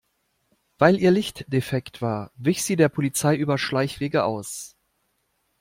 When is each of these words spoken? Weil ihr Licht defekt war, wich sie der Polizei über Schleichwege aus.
Weil 0.79 0.99
ihr 0.99 1.11
Licht 1.11 1.45
defekt 1.53 2.01
war, 2.01 2.31
wich 2.35 2.63
sie 2.63 2.75
der 2.75 2.89
Polizei 2.89 3.35
über 3.35 3.59
Schleichwege 3.59 4.23
aus. 4.23 4.75